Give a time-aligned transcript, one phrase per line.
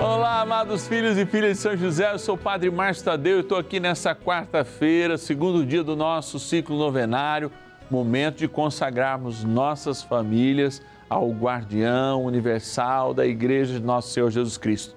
[0.00, 3.40] Olá, amados filhos e filhas de São José, eu sou o Padre Márcio Tadeu e
[3.40, 7.50] estou aqui nessa quarta-feira, segundo dia do nosso ciclo novenário,
[7.90, 10.80] momento de consagrarmos nossas famílias
[11.10, 14.94] ao guardião universal da Igreja de Nosso Senhor Jesus Cristo.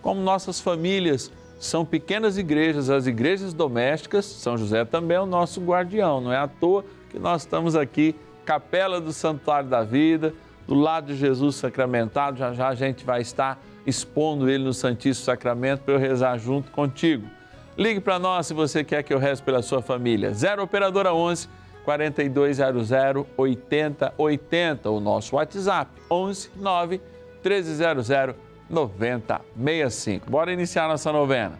[0.00, 5.60] Como nossas famílias são pequenas igrejas, as igrejas domésticas, São José também é o nosso
[5.60, 10.32] guardião, não é à toa que nós estamos aqui, Capela do Santuário da Vida,
[10.66, 13.58] do lado de Jesus sacramentado, já já a gente vai estar
[13.88, 17.26] expondo ele no Santíssimo Sacramento para eu rezar junto contigo.
[17.76, 20.32] Ligue para nós se você quer que eu reze pela sua família.
[20.32, 21.48] 0 Operadora 11
[21.84, 22.90] 4200
[23.36, 24.90] 8080.
[24.90, 27.00] O nosso WhatsApp 11 9
[27.42, 28.36] 1300
[28.68, 30.30] 9065.
[30.30, 31.58] Bora iniciar nossa novena.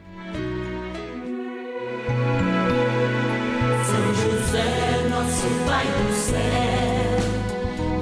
[3.85, 7.19] São José, nosso Pai do céu,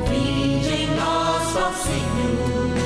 [0.08, 2.85] vinde em nós, ó Senhor,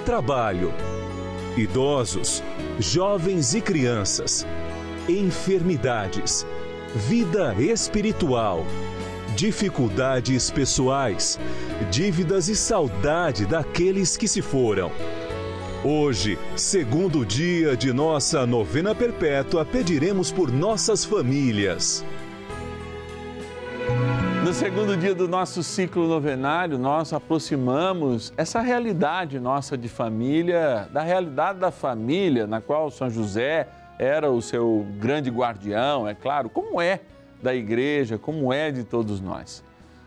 [0.00, 0.72] trabalho,
[1.56, 2.42] idosos,
[2.78, 4.46] jovens e crianças,
[5.08, 6.46] enfermidades,
[6.94, 8.64] vida espiritual,
[9.36, 11.38] dificuldades pessoais,
[11.90, 14.90] dívidas e saudade daqueles que se foram.
[15.84, 22.04] Hoje, segundo dia de nossa novena perpétua, pediremos por nossas famílias.
[24.50, 31.02] No segundo dia do nosso ciclo novenário, nós aproximamos essa realidade nossa de família, da
[31.02, 36.80] realidade da família, na qual São José era o seu grande guardião, é claro, como
[36.80, 36.98] é
[37.40, 39.62] da igreja, como é de todos nós.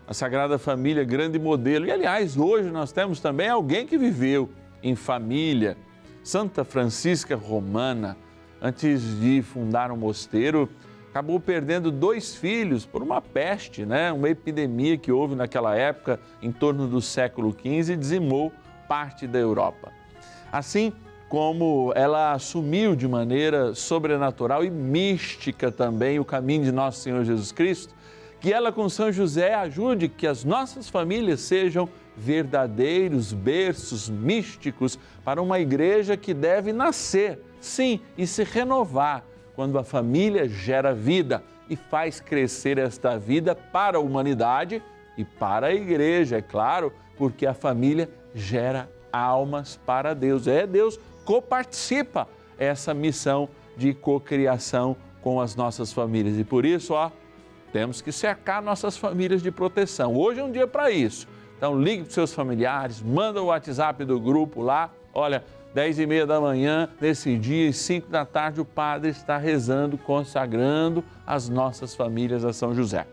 [0.06, 1.86] A Sagrada Família, grande modelo.
[1.86, 4.50] E, aliás, hoje nós temos também alguém que viveu
[4.82, 5.74] em família,
[6.22, 8.14] Santa Francisca Romana,
[8.60, 10.68] antes de fundar um mosteiro,
[11.14, 14.10] acabou perdendo dois filhos por uma peste, né?
[14.10, 18.52] uma epidemia que houve naquela época, em torno do século XV, e dizimou
[18.88, 19.92] parte da Europa.
[20.50, 20.92] Assim
[21.28, 27.52] como ela assumiu de maneira sobrenatural e mística também o caminho de nosso Senhor Jesus
[27.52, 27.94] Cristo,
[28.40, 35.40] que ela com São José ajude que as nossas famílias sejam verdadeiros berços místicos para
[35.40, 41.76] uma igreja que deve nascer, sim, e se renovar quando a família gera vida e
[41.76, 44.82] faz crescer esta vida para a humanidade
[45.16, 50.46] e para a igreja, é claro, porque a família gera almas para Deus.
[50.46, 52.28] É Deus coparticipa
[52.58, 56.38] essa missão de cocriação com as nossas famílias.
[56.38, 57.10] E por isso, ó,
[57.72, 60.14] temos que cercar nossas famílias de proteção.
[60.14, 61.26] Hoje é um dia para isso.
[61.56, 64.90] Então ligue para seus familiares, manda o WhatsApp do grupo lá.
[65.12, 65.44] Olha,
[65.74, 69.98] 10 e meia da manhã, nesse dia, e 5 da tarde, o padre está rezando,
[69.98, 73.08] consagrando as nossas famílias a São José.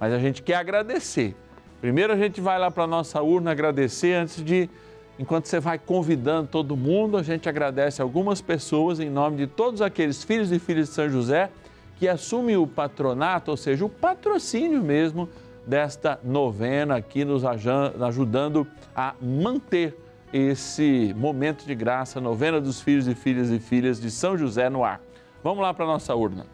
[0.00, 1.36] Mas a gente quer agradecer.
[1.80, 4.68] Primeiro a gente vai lá para a nossa urna agradecer antes de,
[5.16, 9.80] enquanto você vai convidando todo mundo, a gente agradece algumas pessoas em nome de todos
[9.80, 11.50] aqueles filhos e filhas de São José
[11.98, 15.28] que assumem o patronato, ou seja, o patrocínio mesmo
[15.64, 19.96] desta novena aqui nos ajudando a manter
[20.32, 24.82] esse momento de graça, novena dos filhos e filhas e filhas de São José no
[24.82, 25.00] ar.
[25.44, 26.46] Vamos lá para a nossa urna.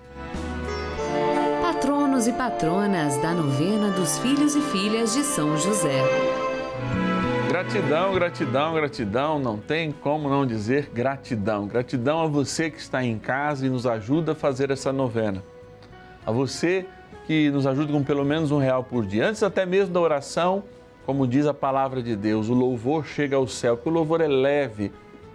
[1.62, 6.02] Patronos e patronas da novena dos filhos e filhas de São José.
[7.48, 11.66] Gratidão, gratidão, gratidão, não tem como não dizer gratidão.
[11.66, 15.42] Gratidão a você que está em casa e nos ajuda a fazer essa novena.
[16.26, 16.86] A você
[17.26, 19.28] que nos ajuda com pelo menos um real por dia.
[19.28, 20.64] Antes até mesmo da oração,
[21.08, 24.28] como diz a palavra de Deus, o louvor chega ao céu, porque o louvor é
[24.28, 24.92] leve,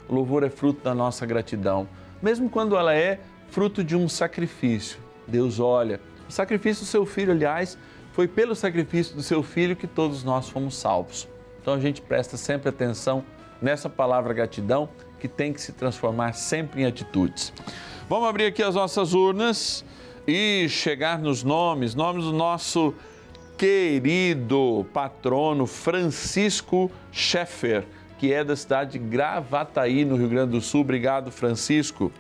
[0.08, 1.90] o louvor é fruto da nossa gratidão.
[2.22, 6.00] Mesmo quando ela é fruto de um sacrifício, Deus olha
[6.30, 7.76] O sacrifício do seu filho, aliás,
[8.12, 11.28] foi pelo sacrifício do seu filho que todos nós fomos salvos.
[11.60, 13.26] Então a gente presta sempre atenção
[13.60, 14.88] nessa palavra gratidão
[15.20, 17.52] que tem que se transformar sempre em atitudes.
[18.08, 19.84] Vamos abrir aqui as nossas urnas
[20.28, 22.94] e chegar nos nomes, nomes do nosso
[23.58, 27.86] querido patrono Francisco Schaeffer,
[28.18, 30.82] que é da cidade de Gravataí, no Rio Grande do Sul.
[30.82, 32.12] Obrigado, Francisco.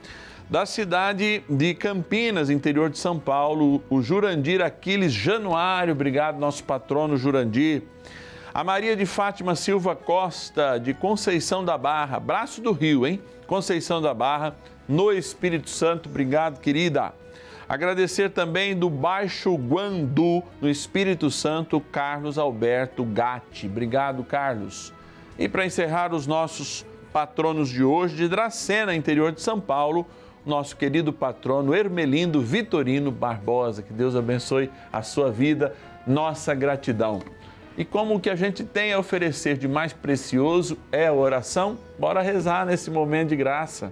[0.49, 5.93] Da cidade de Campinas, interior de São Paulo, o Jurandir Aquiles Januário.
[5.93, 7.83] Obrigado, nosso patrono Jurandir.
[8.53, 13.19] A Maria de Fátima Silva Costa, de Conceição da Barra, braço do Rio, hein?
[13.47, 14.55] Conceição da Barra,
[14.87, 16.07] no Espírito Santo.
[16.07, 17.13] Obrigado, querida.
[17.73, 23.65] Agradecer também do Baixo Guandu, no Espírito Santo, Carlos Alberto Gatti.
[23.65, 24.93] Obrigado, Carlos.
[25.39, 30.05] E para encerrar os nossos patronos de hoje, de Dracena, interior de São Paulo,
[30.45, 33.81] nosso querido patrono Ermelindo Vitorino Barbosa.
[33.81, 35.75] Que Deus abençoe a sua vida,
[36.05, 37.23] nossa gratidão.
[37.75, 41.79] E como o que a gente tem a oferecer de mais precioso é a oração,
[41.97, 43.91] bora rezar nesse momento de graça.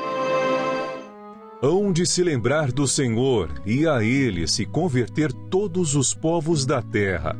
[1.63, 6.81] Hão de se lembrar do Senhor e a Ele se converter todos os povos da
[6.81, 7.37] terra.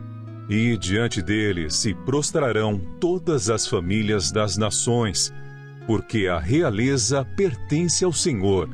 [0.48, 5.34] E diante dele se prostrarão todas as famílias das nações,
[5.88, 8.70] porque a realeza pertence ao Senhor,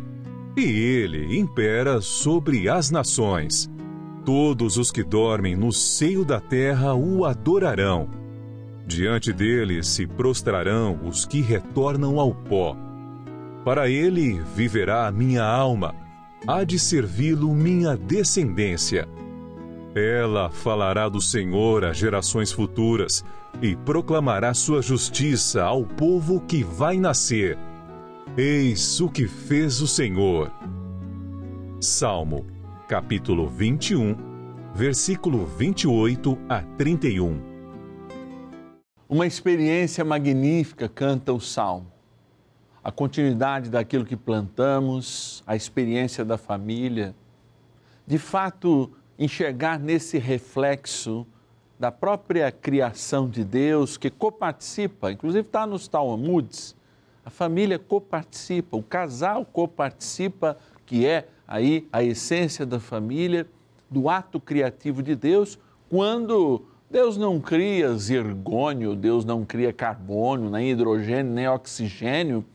[0.58, 3.70] e ele impera sobre as nações.
[4.25, 8.10] Todos os que dormem no seio da terra o adorarão.
[8.86, 12.87] Diante dele se prostrarão os que retornam ao pó.
[13.67, 15.93] Para ele viverá minha alma,
[16.47, 19.05] há de servi-lo minha descendência.
[19.93, 23.25] Ela falará do Senhor às gerações futuras
[23.62, 27.57] e proclamará sua justiça ao povo que vai nascer.
[28.38, 30.50] Eis o que fez o Senhor.
[31.81, 32.45] Salmo,
[32.88, 34.15] capítulo 21,
[34.74, 37.38] versículo 28 a 31.
[39.09, 41.97] Uma experiência magnífica canta o Salmo.
[42.88, 47.13] A continuidade daquilo que plantamos, a experiência da família.
[48.08, 48.89] De fato,
[49.20, 51.27] enxergar nesse reflexo
[51.77, 56.77] da própria criação de Deus que coparticipa, inclusive está nos Talmuds,
[57.25, 63.46] A família coparticipa, o casal coparticipa, que é aí a essência da família,
[63.91, 70.72] do ato criativo de Deus, quando Deus não cria zirgônio, Deus não cria carbono, nem
[70.72, 72.46] hidrogênio, nem oxigênio,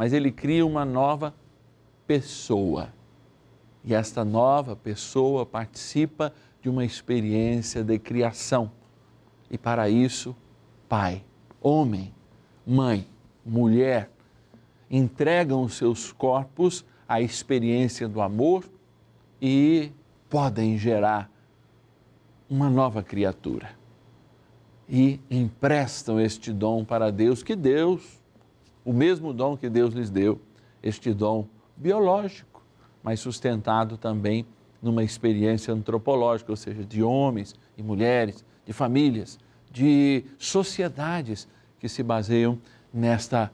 [0.00, 1.34] mas Ele cria uma nova
[2.06, 2.88] pessoa.
[3.84, 8.72] E esta nova pessoa participa de uma experiência de criação.
[9.50, 10.34] E para isso,
[10.88, 11.22] pai,
[11.60, 12.14] homem,
[12.66, 13.06] mãe,
[13.44, 14.10] mulher,
[14.90, 18.64] entregam os seus corpos à experiência do amor
[19.38, 19.92] e
[20.30, 21.30] podem gerar
[22.48, 23.72] uma nova criatura.
[24.88, 28.19] E emprestam este dom para Deus, que Deus,
[28.84, 30.40] o mesmo dom que Deus lhes deu,
[30.82, 31.46] este dom
[31.76, 32.62] biológico,
[33.02, 34.46] mas sustentado também
[34.82, 39.38] numa experiência antropológica, ou seja, de homens e mulheres, de famílias,
[39.70, 42.58] de sociedades que se baseiam
[42.92, 43.52] nesta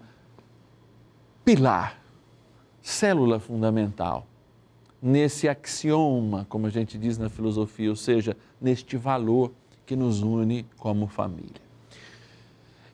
[1.45, 2.00] pilar,
[2.80, 4.26] célula fundamental,
[5.00, 9.52] nesse axioma, como a gente diz na filosofia, ou seja, neste valor
[9.85, 11.65] que nos une como família.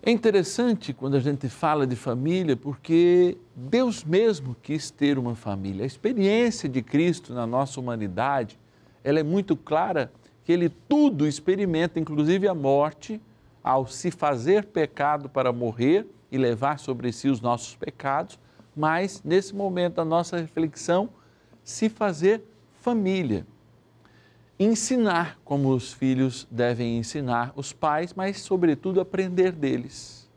[0.04, 5.84] É interessante quando a gente fala de família, porque Deus mesmo quis ter uma família.
[5.84, 8.58] A experiência de Cristo na nossa humanidade,
[9.04, 10.10] ela é muito clara
[10.44, 13.20] que ele tudo experimenta, inclusive a morte,
[13.62, 18.40] ao se fazer pecado para morrer e levar sobre si os nossos pecados,
[18.74, 21.10] mas nesse momento da nossa reflexão,
[21.62, 22.42] se fazer
[22.80, 23.46] família.
[24.64, 30.30] Ensinar como os filhos devem ensinar os pais, mas, sobretudo, aprender deles.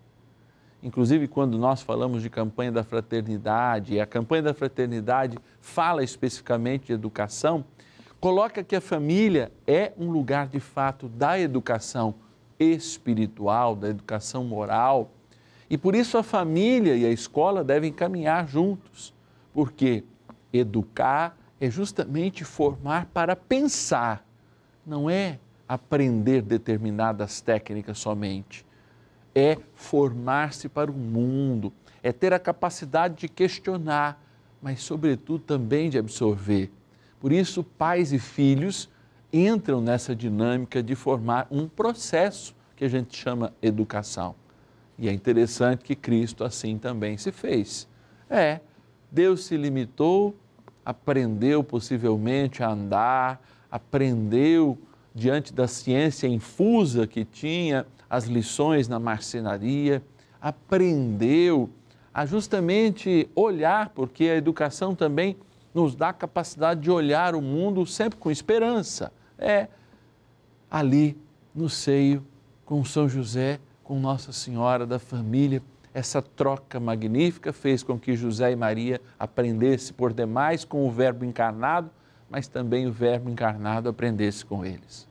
[0.82, 6.88] Inclusive, quando nós falamos de campanha da fraternidade, e a campanha da fraternidade fala especificamente
[6.88, 7.64] de educação,
[8.20, 12.16] coloca que a família é um lugar de fato da educação
[12.60, 15.12] espiritual, da educação moral.
[15.70, 19.14] E por isso a família e a escola devem caminhar juntos,
[19.54, 20.04] porque
[20.52, 24.26] educar é justamente formar para pensar,
[24.86, 28.66] não é aprender determinadas técnicas somente.
[29.34, 34.22] É formar-se para o mundo, é ter a capacidade de questionar,
[34.62, 36.72] mas, sobretudo, também de absorver.
[37.20, 38.90] Por isso, pais e filhos
[39.34, 44.36] entram nessa dinâmica de formar um processo que a gente chama educação.
[44.98, 47.88] E é interessante que Cristo assim também se fez.
[48.30, 48.62] É,
[49.12, 50.36] Deus se limitou,
[50.86, 54.78] aprendeu possivelmente a andar, aprendeu
[55.14, 60.04] diante da ciência infusa que tinha, as lições na marcenaria,
[60.40, 61.70] aprendeu
[62.14, 65.36] a justamente olhar, porque a educação também
[65.74, 69.12] nos dá a capacidade de olhar o mundo sempre com esperança.
[69.38, 69.68] É
[70.70, 71.18] ali
[71.54, 72.26] no seio
[72.66, 75.62] com São José, com Nossa Senhora da família.
[75.96, 81.24] Essa troca magnífica fez com que José e Maria aprendessem por demais com o Verbo
[81.24, 81.90] encarnado,
[82.30, 85.08] mas também o Verbo encarnado aprendesse com eles.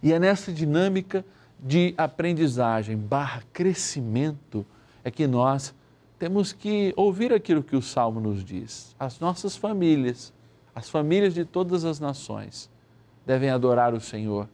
[0.00, 1.24] E é nessa dinâmica
[1.58, 4.64] de aprendizagem barra crescimento
[5.02, 5.74] é que nós
[6.16, 8.94] temos que ouvir aquilo que o Salmo nos diz.
[9.00, 10.32] As nossas famílias,
[10.72, 12.70] as famílias de todas as nações,
[13.26, 14.48] devem adorar o Senhor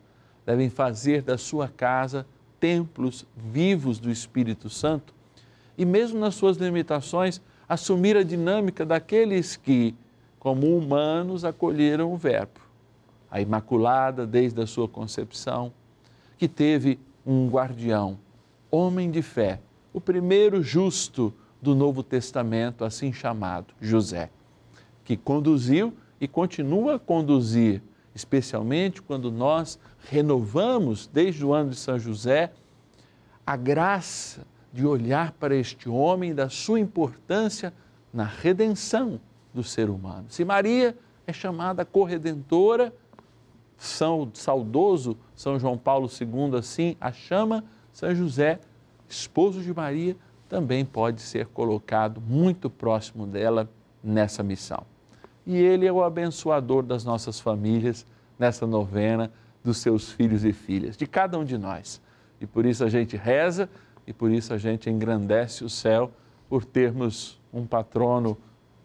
[0.45, 2.27] devem fazer da sua casa
[2.61, 5.14] templos vivos do Espírito Santo
[5.77, 9.95] e, mesmo nas suas limitações, assumir a dinâmica daqueles que,
[10.39, 12.61] como humanos, acolheram o Verbo.
[13.31, 15.73] A Imaculada, desde a sua concepção,
[16.39, 18.19] que teve um guardião,
[18.71, 19.61] homem de fé,
[19.93, 24.31] o primeiro justo do Novo Testamento, assim chamado, José,
[25.05, 27.83] que conduziu e continua a conduzir
[28.15, 29.79] especialmente quando nós
[30.09, 32.53] renovamos, desde o ano de São José,
[33.45, 37.73] a graça de olhar para este homem e da sua importância
[38.13, 39.19] na redenção
[39.55, 40.27] do ser humano.
[40.29, 40.95] Se Maria
[41.27, 42.93] é chamada corredentora,
[43.79, 48.59] São saudoso São João Paulo II assim a chama, São José,
[49.09, 50.17] esposo de Maria,
[50.49, 53.71] também pode ser colocado muito próximo dela
[54.03, 54.85] nessa missão
[55.47, 58.07] e Ele é o abençoador das nossas famílias
[58.39, 59.31] nessa novena
[59.63, 62.01] dos seus filhos e filhas, de cada um de nós.
[62.41, 63.69] E por isso a gente reza
[64.07, 66.11] e por isso a gente engrandece o céu
[66.49, 68.37] por termos um patrono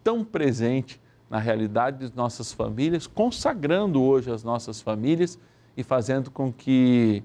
[0.02, 5.38] tão presente na realidade de nossas famílias, consagrando hoje as nossas famílias
[5.76, 7.22] e fazendo com que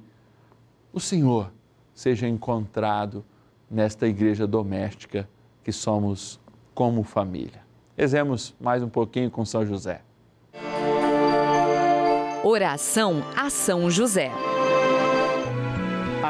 [0.93, 1.51] o Senhor
[1.93, 3.25] seja encontrado
[3.69, 5.27] nesta igreja doméstica
[5.63, 6.39] que somos
[6.73, 7.65] como família.
[7.97, 10.01] Rezemos mais um pouquinho com São José.
[12.43, 14.31] Oração a São José.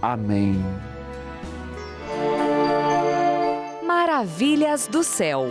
[0.00, 0.62] Amém.
[3.84, 5.46] Maravilhas do céu.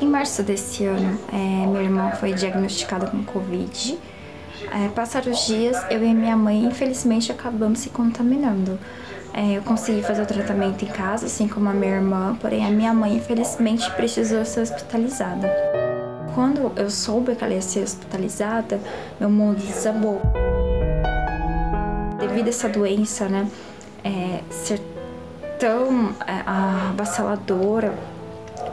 [0.00, 3.98] Em março desse ano, é, minha irmã foi diagnosticada com Covid.
[4.70, 8.78] É, passaram os dias, eu e minha mãe, infelizmente, acabamos se contaminando.
[9.32, 12.70] É, eu consegui fazer o tratamento em casa, assim como a minha irmã, porém a
[12.70, 15.50] minha mãe, infelizmente, precisou ser hospitalizada.
[16.34, 18.80] Quando eu soube que ela ia ser hospitalizada,
[19.18, 20.20] meu mundo desabou.
[22.36, 23.48] Devido a essa doença, né,
[24.04, 24.78] é, ser
[25.58, 27.94] tão é, avassaladora,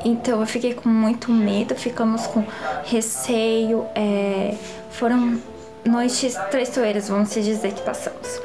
[0.04, 2.44] então eu fiquei com muito medo, ficamos com
[2.84, 3.86] receio.
[3.96, 4.54] É,
[4.92, 5.40] foram
[5.86, 8.42] noites traiçoeiras, vamos dizer, que passamos.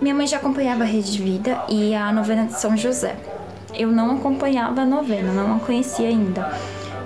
[0.00, 3.16] Minha mãe já acompanhava a Rede de Vida e a novena de São José.
[3.74, 6.58] Eu não acompanhava a novena, não a conhecia ainda.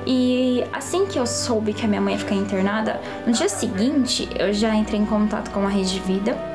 [0.07, 4.29] E assim que eu soube que a minha mãe ia ficar internada, no dia seguinte
[4.39, 6.52] eu já entrei em contato com a Rede de Vida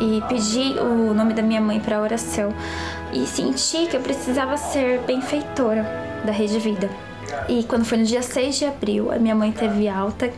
[0.00, 2.52] e pedi o nome da minha mãe para oração
[3.12, 5.84] e senti que eu precisava ser benfeitora
[6.24, 6.88] da Rede Vida.
[7.48, 10.32] E quando foi no dia 6 de abril, a minha mãe teve alta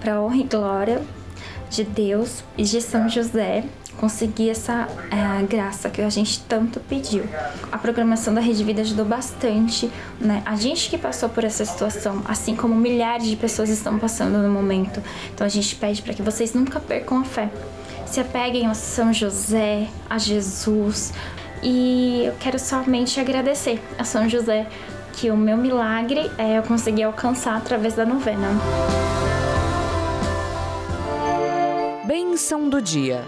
[0.00, 1.02] para honra e glória
[1.70, 3.64] de Deus e de São José.
[3.98, 7.24] Consegui essa é, graça que a gente tanto pediu.
[7.70, 10.42] A programação da Rede Vida ajudou bastante, né?
[10.44, 14.50] A gente que passou por essa situação, assim como milhares de pessoas estão passando no
[14.50, 15.00] momento.
[15.32, 17.50] Então a gente pede para que vocês nunca percam a fé.
[18.12, 21.14] Se apeguem a São José, a Jesus,
[21.62, 24.68] e eu quero somente agradecer a São José
[25.14, 28.48] que o meu milagre é, eu consegui alcançar através da novena.
[32.06, 33.24] Bênção do dia.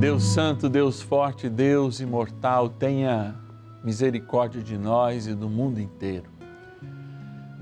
[0.00, 3.36] Deus Santo, Deus Forte, Deus Imortal, tenha
[3.84, 6.31] misericórdia de nós e do mundo inteiro.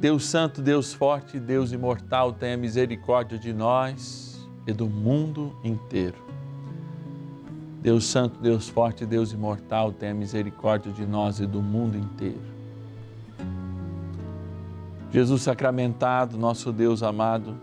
[0.00, 6.16] Deus Santo, Deus Forte, Deus Imortal, tenha misericórdia de nós e do mundo inteiro.
[7.82, 12.40] Deus Santo, Deus Forte, Deus Imortal, tenha misericórdia de nós e do mundo inteiro.
[15.10, 17.54] Jesus sacramentado, nosso Deus amado,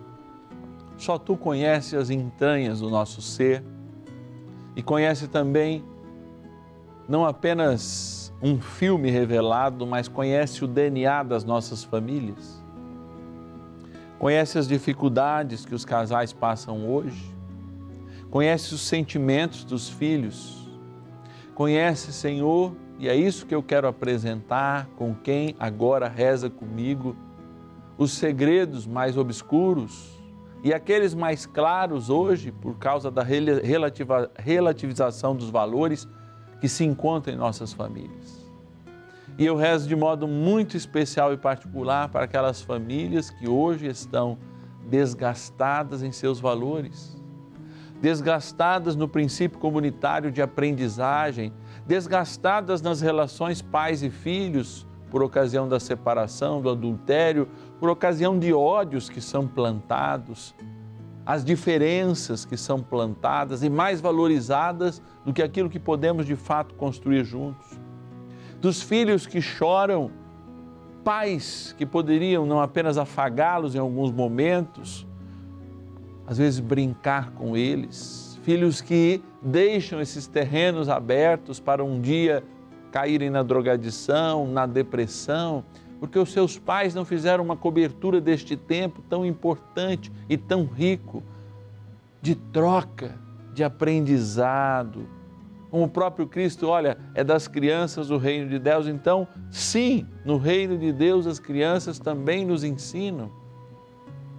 [0.96, 3.64] só tu conheces as entranhas do nosso ser
[4.76, 5.84] e conhece também
[7.10, 12.62] não apenas um filme revelado, mas conhece o DNA das nossas famílias.
[14.20, 17.36] Conhece as dificuldades que os casais passam hoje.
[18.30, 20.68] Conhece os sentimentos dos filhos.
[21.54, 27.16] Conhece, Senhor, e é isso que eu quero apresentar com quem agora reza comigo,
[27.98, 30.18] os segredos mais obscuros
[30.64, 36.08] e aqueles mais claros hoje, por causa da relativa, relativização dos valores
[36.60, 38.46] que se encontram em nossas famílias.
[39.38, 44.38] E eu rezo de modo muito especial e particular para aquelas famílias que hoje estão
[44.90, 47.16] desgastadas em seus valores,
[48.02, 51.54] desgastadas no princípio comunitário de aprendizagem,
[51.86, 57.48] desgastadas nas relações pais e filhos, por ocasião da separação, do adultério,
[57.80, 60.54] por ocasião de ódios que são plantados,
[61.28, 66.74] as diferenças que são plantadas e mais valorizadas do que aquilo que podemos de fato
[66.76, 67.68] construir juntos.
[68.62, 70.10] Dos filhos que choram,
[71.04, 75.06] pais que poderiam não apenas afagá-los em alguns momentos,
[76.26, 82.42] às vezes brincar com eles, filhos que deixam esses terrenos abertos para um dia
[82.90, 85.66] caírem na drogadição, na depressão,
[86.00, 91.24] porque os seus pais não fizeram uma cobertura deste tempo tão importante e tão rico
[92.22, 93.16] de troca,
[93.54, 95.08] de aprendizado.
[95.70, 100.38] Como o próprio Cristo, olha, é das crianças o reino de Deus, então, sim, no
[100.38, 103.32] reino de Deus as crianças também nos ensinam.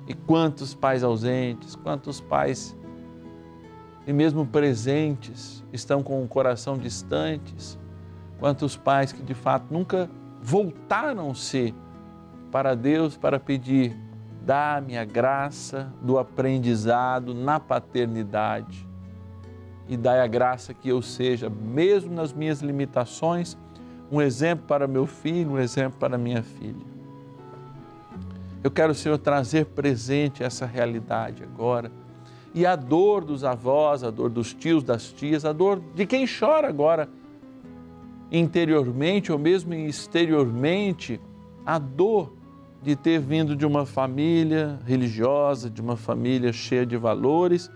[0.07, 2.75] E quantos pais ausentes, quantos pais
[4.07, 7.79] e mesmo presentes estão com o coração distantes,
[8.39, 10.09] quantos pais que de fato nunca
[10.43, 11.75] voltaram-se
[12.51, 13.97] para Deus para pedir:
[14.45, 18.89] dá-me a graça do aprendizado na paternidade
[19.89, 23.57] e dai a graça que eu seja, mesmo nas minhas limitações,
[24.13, 26.87] um exemplo para meu filho, um exemplo para minha filha.
[28.63, 31.91] Eu quero, Senhor, trazer presente essa realidade agora.
[32.55, 36.27] E a dor dos avós, a dor dos tios, das tias, a dor de quem
[36.27, 37.09] chora agora,
[38.31, 41.21] interiormente ou mesmo exteriormente,
[41.65, 42.33] a dor
[42.83, 47.71] de ter vindo de uma família religiosa, de uma família cheia de valores,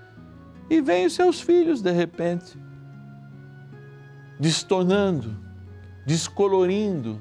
[0.70, 2.56] e vem os seus filhos de repente,
[4.38, 5.36] destonando,
[6.06, 7.20] descolorindo,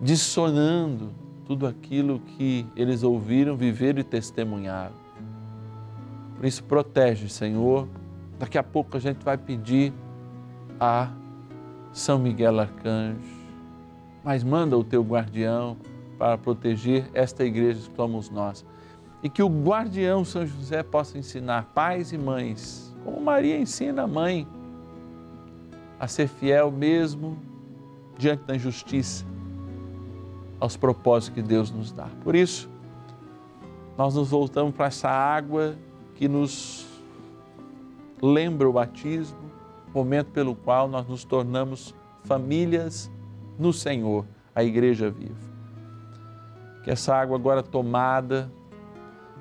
[0.00, 1.12] dissonando
[1.44, 4.94] tudo aquilo que eles ouviram, viveram e testemunharam.
[6.36, 7.88] Por isso, protege, Senhor.
[8.38, 9.92] Daqui a pouco a gente vai pedir
[10.80, 11.10] a
[11.92, 13.20] São Miguel Arcanjo,
[14.24, 15.76] mas manda o teu guardião
[16.18, 18.64] para proteger esta igreja que somos nós.
[19.22, 24.06] E que o guardião São José possa ensinar pais e mães, como Maria ensina a
[24.06, 24.46] mãe,
[26.00, 27.38] a ser fiel mesmo
[28.18, 29.24] diante da injustiça,
[30.58, 32.08] aos propósitos que Deus nos dá.
[32.24, 32.68] Por isso,
[33.96, 35.76] nós nos voltamos para essa água
[36.14, 36.86] que nos
[38.20, 39.51] lembra o batismo,
[39.94, 43.10] momento pelo qual nós nos tornamos famílias
[43.58, 45.52] no Senhor, a Igreja viva.
[46.82, 48.50] Que essa água agora tomada,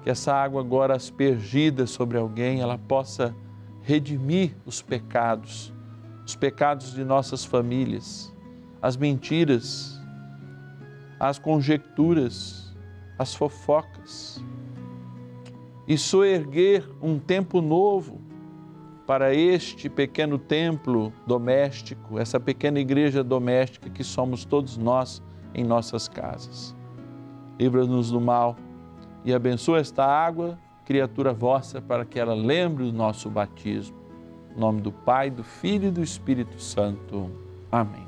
[0.04, 3.36] que essa água agora aspergida sobre alguém, ela possa
[3.82, 5.74] redimir os pecados,
[6.26, 8.34] os pecados de nossas famílias,
[8.82, 10.00] as mentiras,
[11.20, 12.76] as conjecturas,
[13.18, 14.44] as fofocas
[15.88, 18.20] e soerguer um tempo novo
[19.06, 25.22] para este pequeno templo doméstico, essa pequena igreja doméstica que somos todos nós
[25.54, 26.76] em nossas casas.
[27.60, 28.56] Livra-nos do mal
[29.24, 33.98] e abençoa esta água, criatura vossa, para que ela lembre o nosso batismo.
[34.56, 37.30] Em nome do Pai, do Filho e do Espírito Santo.
[37.72, 38.06] Amém.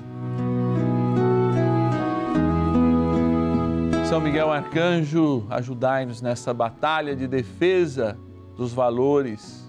[4.06, 8.18] São Miguel Arcanjo, ajudai-nos nessa batalha de defesa
[8.56, 9.63] dos valores,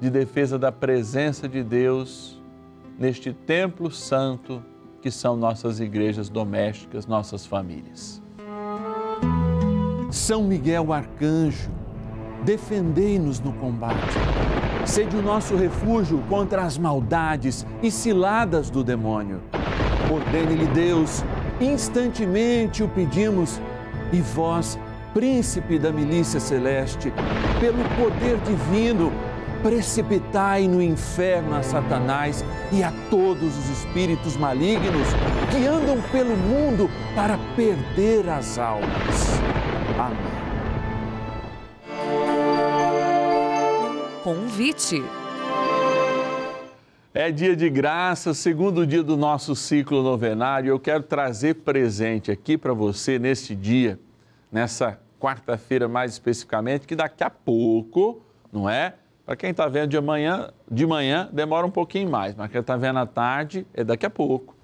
[0.00, 2.40] de defesa da presença de Deus
[2.98, 4.62] neste templo santo
[5.00, 8.20] que são nossas igrejas domésticas, nossas famílias.
[10.10, 11.70] São Miguel Arcanjo,
[12.44, 14.16] defendei-nos no combate.
[14.84, 19.40] Sede o nosso refúgio contra as maldades e ciladas do demônio.
[20.10, 21.22] Ordene-lhe Deus
[21.60, 23.60] instantemente o pedimos,
[24.12, 24.78] e vós,
[25.12, 27.12] príncipe da milícia celeste,
[27.60, 29.12] pelo poder divino,
[29.62, 35.06] precipitai no inferno a Satanás e a todos os espíritos malignos
[35.50, 39.38] que andam pelo mundo para perder as almas.
[39.98, 40.38] Amém.
[44.22, 45.02] Convite.
[47.14, 50.68] É dia de graça, segundo dia do nosso ciclo novenário.
[50.68, 53.98] Eu quero trazer presente aqui para você neste dia,
[54.52, 58.94] nessa quarta-feira mais especificamente, que daqui a pouco, não é?
[59.28, 62.78] Para quem está vendo de manhã, de manhã demora um pouquinho mais, mas quem está
[62.78, 64.56] vendo à tarde é daqui a pouco.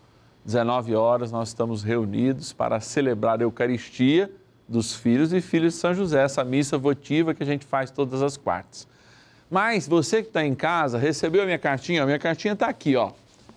[0.43, 4.33] 19 horas nós estamos reunidos para celebrar a Eucaristia
[4.67, 8.23] dos filhos e filhas de São José, essa missa votiva que a gente faz todas
[8.23, 8.89] as quartas.
[9.51, 12.03] Mas você que está em casa, recebeu a minha cartinha?
[12.03, 13.13] A minha cartinha está aqui, ó.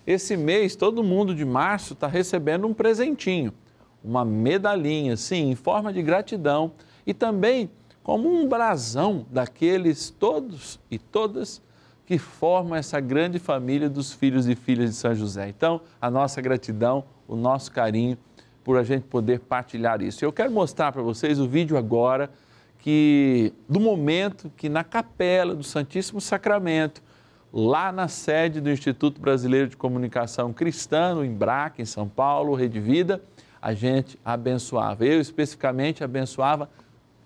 [0.06, 3.54] Esse mês, todo mundo de março está recebendo um presentinho,
[4.04, 6.72] uma medalhinha, sim, em forma de gratidão
[7.06, 7.70] e também
[8.08, 11.60] como um brasão daqueles todos e todas
[12.06, 15.50] que formam essa grande família dos filhos e filhas de São José.
[15.50, 18.16] Então, a nossa gratidão, o nosso carinho
[18.64, 20.24] por a gente poder partilhar isso.
[20.24, 22.30] Eu quero mostrar para vocês o vídeo agora
[22.78, 27.02] que do momento que na capela do Santíssimo Sacramento,
[27.52, 32.80] lá na sede do Instituto Brasileiro de Comunicação Cristã, no Embrac, em São Paulo, Rede
[32.80, 33.20] Vida,
[33.60, 35.04] a gente abençoava.
[35.04, 36.70] Eu especificamente abençoava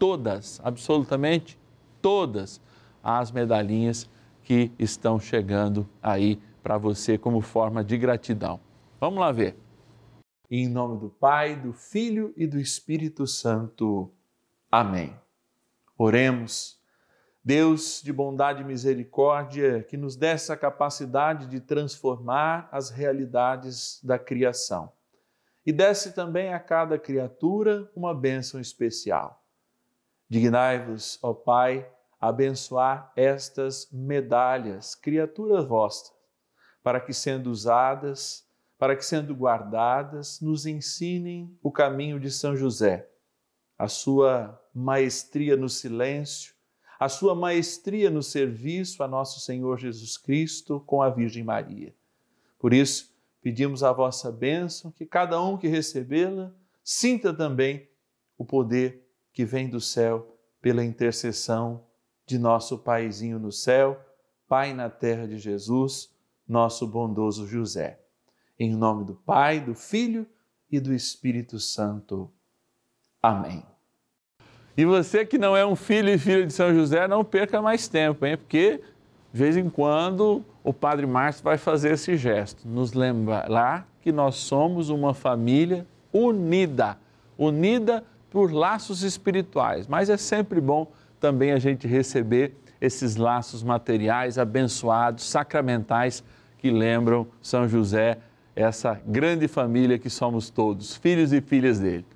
[0.03, 1.57] todas, absolutamente
[2.01, 2.61] todas
[3.05, 4.11] as medalhinhas
[4.43, 8.59] que estão chegando aí para você como forma de gratidão.
[8.99, 9.57] Vamos lá ver.
[10.51, 14.13] Em nome do Pai, do Filho e do Espírito Santo.
[14.69, 15.17] Amém.
[15.97, 16.83] Oremos.
[17.45, 24.19] Deus de bondade e misericórdia, que nos dê essa capacidade de transformar as realidades da
[24.19, 24.91] criação.
[25.65, 29.42] E desce também a cada criatura uma bênção especial.
[30.33, 31.87] Dignai-vos, ó Pai,
[32.19, 36.11] abençoar estas medalhas, criaturas vossas,
[36.83, 38.43] para que sendo usadas,
[38.79, 43.11] para que sendo guardadas, nos ensinem o caminho de São José,
[43.79, 46.55] a sua maestria no silêncio,
[46.99, 51.95] a sua maestria no serviço a nosso Senhor Jesus Cristo com a Virgem Maria.
[52.59, 57.87] Por isso, pedimos a vossa bênção, que cada um que recebê-la sinta também
[58.39, 59.02] o poder
[59.33, 61.85] que vem do céu pela intercessão
[62.27, 64.01] de nosso Paizinho no céu,
[64.49, 66.11] Pai na terra de Jesus,
[66.47, 68.01] nosso bondoso José.
[68.59, 70.27] Em nome do Pai, do Filho
[70.71, 72.31] e do Espírito Santo.
[73.23, 73.65] Amém.
[74.77, 77.89] E você que não é um filho e filha de São José, não perca mais
[77.89, 78.37] tempo, hein?
[78.37, 78.83] Porque
[79.33, 84.37] de vez em quando o Padre Márcio vai fazer esse gesto, nos lembrar que nós
[84.37, 86.99] somos uma família unida,
[87.39, 90.91] unida por laços espirituais, mas é sempre bom
[91.21, 96.25] também a gente receber esses laços materiais abençoados, sacramentais,
[96.57, 98.19] que lembram São José,
[98.57, 102.07] essa grande família que somos todos, filhos e filhas dele.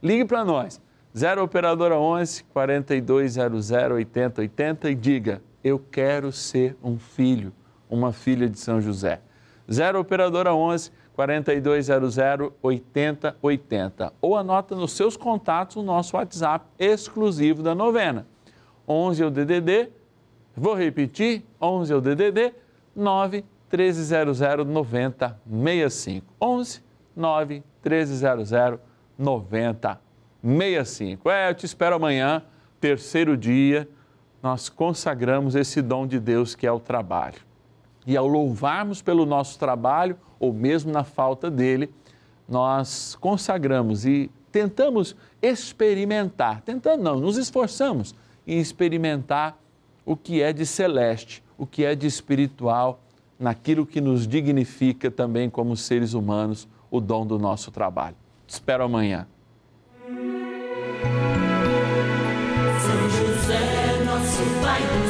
[0.00, 0.80] Ligue para nós,
[1.16, 7.52] 0 Operadora 11 4200 8080 e diga: Eu quero ser um filho,
[7.90, 9.20] uma filha de São José.
[9.70, 11.03] 0 Operadora 11 4200
[12.62, 18.26] 8080 ou anota nos seus contatos o nosso WhatsApp exclusivo da novena
[18.88, 19.90] 11 é o DDD,
[20.54, 22.54] vou repetir, 11 é o DDD,
[22.94, 26.26] 9 1300 9065.
[26.40, 26.82] 11
[27.16, 28.78] 9 1300
[29.18, 31.30] 9065.
[31.30, 32.42] É, eu te espero amanhã,
[32.80, 33.88] terceiro dia,
[34.42, 37.40] nós consagramos esse dom de Deus que é o trabalho.
[38.06, 41.90] E ao louvarmos pelo nosso trabalho, ou mesmo na falta dele,
[42.48, 48.14] nós consagramos e tentamos experimentar, tentando não, nos esforçamos
[48.46, 49.58] e experimentar
[50.04, 53.00] o que é de celeste, o que é de espiritual,
[53.38, 58.16] naquilo que nos dignifica também como seres humanos, o dom do nosso trabalho.
[58.46, 59.26] Te espero amanhã.
[62.80, 65.03] São José, nosso Pai